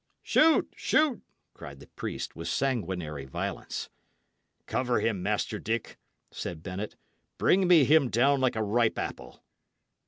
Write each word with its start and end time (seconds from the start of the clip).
"Shoot! 0.23 0.73
shoot!" 0.75 1.21
cried 1.53 1.79
the 1.79 1.85
priest, 1.85 2.35
with 2.35 2.47
sanguinary 2.47 3.25
violence. 3.25 3.87
"Cover 4.65 4.99
him, 4.99 5.21
Master 5.21 5.59
Dick," 5.59 5.99
said 6.31 6.63
Bennet. 6.63 6.95
"Bring 7.37 7.67
me 7.67 7.83
him 7.85 8.09
down 8.09 8.41
like 8.41 8.55
a 8.55 8.63
ripe 8.63 8.97
apple." 8.97 9.43